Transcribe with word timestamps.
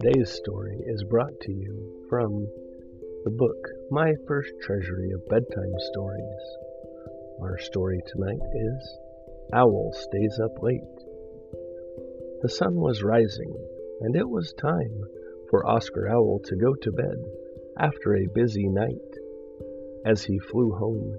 Today's 0.00 0.32
story 0.32 0.76
is 0.86 1.04
brought 1.04 1.38
to 1.42 1.52
you 1.52 2.04
from 2.10 2.48
the 3.22 3.30
book 3.30 3.68
My 3.92 4.12
First 4.26 4.52
Treasury 4.60 5.12
of 5.12 5.28
Bedtime 5.28 5.72
Stories. 5.92 6.56
Our 7.40 7.58
story 7.58 8.00
tonight 8.04 8.42
is 8.54 8.98
Owl 9.52 9.92
Stays 9.92 10.40
Up 10.42 10.60
Late. 10.60 10.80
The 12.42 12.48
sun 12.48 12.74
was 12.74 13.04
rising, 13.04 13.54
and 14.00 14.16
it 14.16 14.28
was 14.28 14.52
time 14.54 15.00
for 15.48 15.64
Oscar 15.64 16.08
Owl 16.08 16.40
to 16.46 16.56
go 16.56 16.74
to 16.74 16.90
bed 16.90 17.22
after 17.78 18.16
a 18.16 18.26
busy 18.34 18.66
night. 18.68 18.98
As 20.04 20.24
he 20.24 20.40
flew 20.40 20.72
home, 20.72 21.16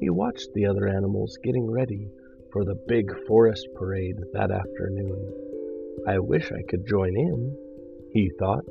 he 0.00 0.10
watched 0.10 0.52
the 0.52 0.66
other 0.66 0.88
animals 0.88 1.38
getting 1.44 1.70
ready 1.70 2.10
for 2.52 2.64
the 2.64 2.82
big 2.88 3.08
forest 3.28 3.68
parade 3.76 4.16
that 4.32 4.50
afternoon. 4.50 5.32
I 6.08 6.18
wish 6.18 6.50
I 6.50 6.62
could 6.68 6.88
join 6.88 7.16
in 7.16 7.56
he 8.16 8.30
thought, 8.38 8.64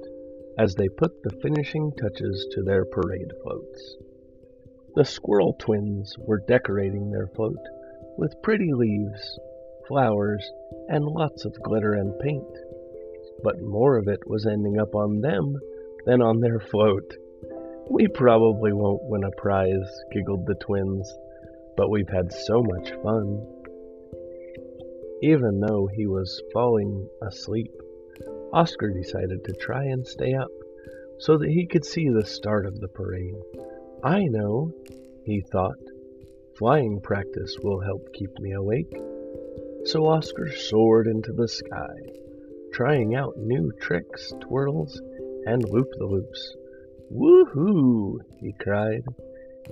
as 0.57 0.73
they 0.73 0.89
put 0.89 1.21
the 1.21 1.37
finishing 1.39 1.91
touches 2.01 2.47
to 2.49 2.63
their 2.63 2.83
parade 2.83 3.31
floats. 3.43 3.95
The 4.95 5.05
squirrel 5.05 5.53
twins 5.59 6.15
were 6.17 6.41
decorating 6.47 7.11
their 7.11 7.27
float 7.27 7.59
with 8.17 8.41
pretty 8.41 8.73
leaves, 8.73 9.39
flowers, 9.87 10.43
and 10.87 11.05
lots 11.05 11.45
of 11.45 11.61
glitter 11.61 11.93
and 11.93 12.17
paint. 12.17 12.57
But 13.43 13.61
more 13.61 13.97
of 13.97 14.07
it 14.07 14.27
was 14.27 14.47
ending 14.47 14.79
up 14.79 14.95
on 14.95 15.21
them 15.21 15.59
than 16.07 16.23
on 16.23 16.39
their 16.39 16.59
float. 16.59 17.13
We 17.87 18.07
probably 18.07 18.73
won't 18.73 19.03
win 19.03 19.25
a 19.25 19.31
prize, 19.39 20.01
giggled 20.11 20.47
the 20.47 20.55
twins, 20.55 21.15
but 21.77 21.91
we've 21.91 22.09
had 22.09 22.33
so 22.33 22.63
much 22.63 22.89
fun. 23.03 23.45
Even 25.21 25.59
though 25.59 25.87
he 25.93 26.07
was 26.07 26.41
falling 26.51 27.07
asleep, 27.21 27.71
Oscar 28.55 28.89
decided 28.89 29.43
to 29.43 29.51
try 29.51 29.83
and 29.83 30.07
stay 30.07 30.33
up 30.33 30.47
so 31.19 31.37
that 31.37 31.49
he 31.49 31.67
could 31.67 31.83
see 31.83 32.07
the 32.07 32.25
start 32.25 32.65
of 32.65 32.79
the 32.79 32.87
parade. 32.87 33.35
I 34.01 34.27
know, 34.27 34.71
he 35.25 35.41
thought. 35.41 35.75
Flying 36.57 37.01
practice 37.01 37.57
will 37.61 37.81
help 37.81 38.13
keep 38.13 38.39
me 38.39 38.53
awake. 38.53 38.95
So 39.83 40.07
Oscar 40.07 40.49
soared 40.49 41.05
into 41.07 41.33
the 41.33 41.49
sky, 41.49 41.97
trying 42.71 43.13
out 43.13 43.37
new 43.37 43.73
tricks, 43.73 44.31
twirls, 44.39 45.01
and 45.45 45.67
loop-the-loops. 45.67 46.55
Woohoo! 47.11 48.19
he 48.39 48.53
cried. 48.53 49.03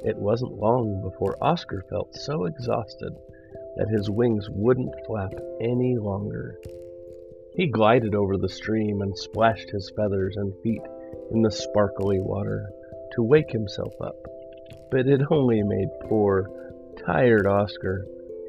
It 0.04 0.18
wasn't 0.18 0.60
long 0.60 1.02
before 1.02 1.42
Oscar 1.42 1.86
felt 1.90 2.14
so 2.16 2.44
exhausted 2.44 3.14
that 3.78 3.88
his 3.88 4.10
wings 4.10 4.50
wouldn't 4.50 5.06
flap 5.06 5.32
any 5.62 5.98
longer. 5.98 6.60
He 7.56 7.68
glided 7.68 8.16
over 8.16 8.36
the 8.38 8.50
stream 8.50 9.02
and 9.02 9.16
splashed 9.16 9.70
his 9.70 9.92
feathers 9.96 10.38
and 10.38 10.56
feet 10.62 10.82
in 11.32 11.44
the 11.44 11.52
sparkly 11.52 12.20
water 12.20 12.68
to 13.14 13.22
wake 13.22 13.52
himself 13.52 13.94
up, 14.02 14.26
but 14.90 15.08
it 15.08 15.22
only 15.30 15.62
made 15.62 15.90
poor, 16.02 16.50
tired 17.06 17.46
Oscar 17.46 18.08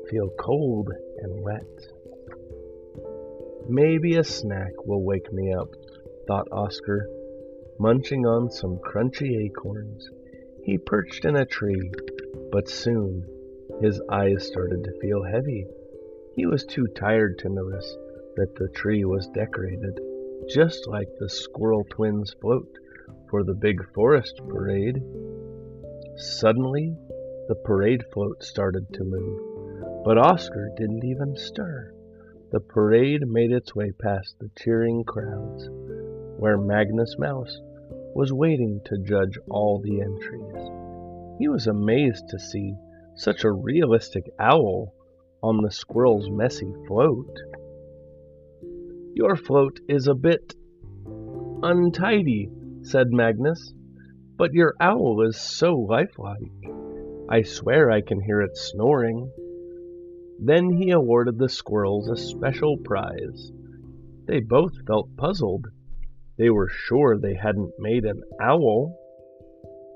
feel 0.08 0.30
cold 0.38 0.90
and 1.18 1.42
wet. 1.42 1.88
Maybe 3.68 4.16
a 4.16 4.24
snack 4.24 4.72
will 4.86 5.02
wake 5.02 5.30
me 5.32 5.52
up, 5.52 5.68
thought 6.26 6.48
Oscar, 6.50 7.08
munching 7.78 8.24
on 8.24 8.50
some 8.50 8.78
crunchy 8.78 9.36
acorns. 9.44 10.08
He 10.62 10.78
perched 10.78 11.26
in 11.26 11.36
a 11.36 11.44
tree, 11.44 11.90
but 12.50 12.68
soon 12.68 13.26
his 13.80 14.00
eyes 14.08 14.46
started 14.46 14.84
to 14.84 14.98
feel 15.00 15.22
heavy. 15.24 15.66
He 16.34 16.46
was 16.46 16.64
too 16.64 16.86
tired 16.86 17.38
to 17.40 17.48
notice 17.50 17.96
that 18.36 18.54
the 18.56 18.68
tree 18.68 19.04
was 19.04 19.28
decorated 19.28 19.98
just 20.48 20.86
like 20.88 21.08
the 21.18 21.28
squirrel 21.28 21.84
twins' 21.90 22.34
float 22.40 22.68
for 23.30 23.44
the 23.44 23.54
big 23.54 23.78
forest 23.94 24.40
parade. 24.48 25.02
Suddenly, 26.16 26.94
the 27.48 27.54
parade 27.54 28.04
float 28.12 28.42
started 28.42 28.92
to 28.92 29.04
move, 29.04 30.04
but 30.04 30.18
Oscar 30.18 30.70
didn't 30.76 31.04
even 31.04 31.36
stir. 31.36 31.92
The 32.52 32.60
parade 32.60 33.26
made 33.26 33.52
its 33.52 33.74
way 33.74 33.92
past 33.92 34.36
the 34.38 34.50
cheering 34.58 35.04
crowds, 35.04 35.68
where 36.38 36.58
Magnus 36.58 37.16
Mouse 37.18 37.60
was 38.14 38.32
waiting 38.32 38.80
to 38.84 38.98
judge 38.98 39.38
all 39.50 39.80
the 39.80 40.00
entries. 40.00 41.38
He 41.38 41.48
was 41.48 41.66
amazed 41.66 42.28
to 42.28 42.38
see 42.38 42.74
such 43.16 43.44
a 43.44 43.52
realistic 43.52 44.24
owl 44.38 44.94
on 45.42 45.62
the 45.62 45.70
squirrel's 45.70 46.30
messy 46.30 46.72
float. 46.86 47.38
Your 49.16 49.36
float 49.36 49.78
is 49.88 50.08
a 50.08 50.14
bit 50.14 50.56
untidy, 51.62 52.50
said 52.82 53.12
Magnus, 53.12 53.72
but 54.36 54.52
your 54.52 54.74
owl 54.80 55.24
is 55.24 55.40
so 55.40 55.74
lifelike. 55.74 56.50
I 57.28 57.42
swear 57.42 57.92
I 57.92 58.00
can 58.00 58.20
hear 58.20 58.40
it 58.40 58.56
snoring. 58.56 59.30
Then 60.40 60.72
he 60.72 60.90
awarded 60.90 61.38
the 61.38 61.48
squirrels 61.48 62.08
a 62.08 62.16
special 62.16 62.76
prize. 62.76 63.52
They 64.26 64.40
both 64.40 64.72
felt 64.84 65.16
puzzled. 65.16 65.66
They 66.36 66.50
were 66.50 66.68
sure 66.68 67.16
they 67.16 67.34
hadn't 67.34 67.78
made 67.78 68.04
an 68.04 68.20
owl. 68.42 68.98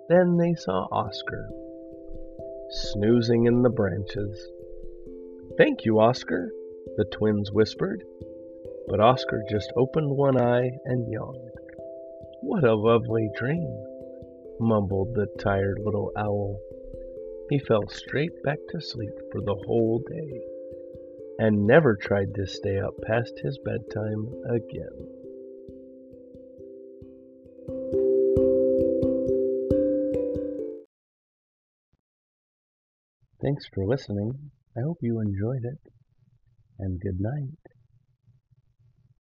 Then 0.08 0.36
they 0.36 0.54
saw 0.54 0.86
Oscar, 0.92 1.48
snoozing 2.70 3.46
in 3.46 3.62
the 3.62 3.70
branches. 3.70 4.48
Thank 5.58 5.84
you, 5.84 5.98
Oscar, 5.98 6.52
the 6.96 7.04
twins 7.04 7.50
whispered. 7.50 8.04
But 8.88 9.00
Oscar 9.00 9.44
just 9.50 9.71
opened 9.76 10.16
one 10.16 10.41
eye 10.41 10.71
and 10.87 11.12
yawned. 11.12 11.50
What 12.41 12.65
a 12.65 12.75
lovely 12.75 13.28
dream, 13.37 13.69
mumbled 14.59 15.15
the 15.15 15.26
tired 15.38 15.78
little 15.84 16.10
owl. 16.16 16.59
He 17.50 17.59
fell 17.59 17.87
straight 17.88 18.43
back 18.43 18.59
to 18.71 18.81
sleep 18.81 19.12
for 19.31 19.43
the 19.43 19.56
whole 19.66 20.03
day 20.09 20.43
and 21.38 21.66
never 21.66 21.97
tried 21.97 22.34
to 22.34 22.47
stay 22.47 22.78
up 22.78 22.94
past 23.06 23.32
his 23.43 23.59
bedtime 23.65 24.27
again. 24.48 25.19
Thanks 33.43 33.66
for 33.72 33.87
listening. 33.87 34.50
I 34.77 34.81
hope 34.81 34.98
you 35.00 35.21
enjoyed 35.21 35.65
it, 35.65 35.93
and 36.78 37.00
good 37.00 37.21
night. 37.21 37.78